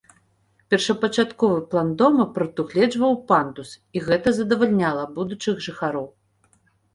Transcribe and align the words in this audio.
Першапачатковы 0.73 1.59
план 1.73 1.91
дома 1.99 2.25
прадугледжваў 2.37 3.13
пандус, 3.33 3.75
і 3.99 4.03
гэта 4.07 4.27
задавальняла 4.39 5.03
будучых 5.21 5.63
жыхароў. 5.69 6.07